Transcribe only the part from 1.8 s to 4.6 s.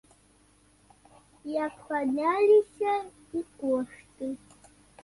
падняліся і кошты.